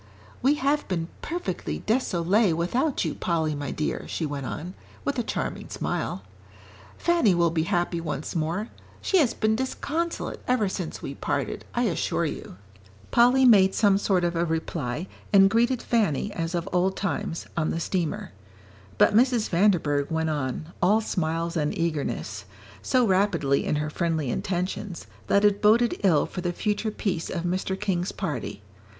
"We 0.41 0.55
have 0.55 0.87
been 0.87 1.09
perfectly 1.21 1.81
désolée 1.85 2.55
without 2.55 3.05
you, 3.05 3.13
Polly, 3.13 3.53
my 3.53 3.69
dear," 3.69 4.07
she 4.07 4.25
went 4.25 4.47
on, 4.47 4.73
with 5.05 5.19
a 5.19 5.23
charming 5.23 5.69
smile. 5.69 6.23
"Fanny 6.97 7.35
will 7.35 7.51
be 7.51 7.65
happy 7.69 8.01
once 8.01 8.35
more. 8.35 8.69
She 8.99 9.19
has 9.19 9.35
been 9.35 9.55
disconsolate 9.55 10.41
ever 10.47 10.67
since 10.67 11.03
we 11.03 11.13
parted, 11.13 11.65
I 11.75 11.83
assure 11.83 12.25
you." 12.25 12.57
Polly 13.11 13.45
made 13.45 13.75
some 13.75 13.99
sort 13.99 14.23
of 14.23 14.35
a 14.35 14.43
reply, 14.43 15.05
and 15.31 15.51
greeted 15.51 15.83
Fanny, 15.83 16.31
as 16.33 16.55
of 16.55 16.67
old 16.73 16.97
times, 16.97 17.45
on 17.55 17.69
the 17.69 17.79
steamer; 17.79 18.31
but 18.97 19.13
Mrs. 19.13 19.49
Vanderburgh 19.49 20.09
went 20.09 20.31
on, 20.31 20.73
all 20.81 21.01
smiles 21.01 21.55
and 21.55 21.77
eagerness 21.77 22.45
so 22.81 23.05
rapidly 23.05 23.63
in 23.63 23.75
her 23.75 23.91
friendly 23.91 24.31
intentions, 24.31 25.05
that 25.27 25.45
it 25.45 25.61
boded 25.61 25.99
ill 26.03 26.25
for 26.25 26.41
the 26.41 26.53
future 26.53 26.89
peace 26.89 27.29
of 27.29 27.43
Mr. 27.43 27.79
King's 27.79 28.11
party. 28.11 28.63